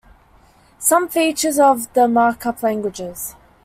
Some 0.79 1.09
features 1.09 1.59
of 1.59 1.93
the 1.93 2.07
markup 2.07 2.63
languages. 2.63 3.35